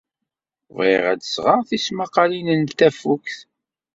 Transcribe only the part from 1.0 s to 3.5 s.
ad d-sɣeɣ tismaqqalin n tafukt.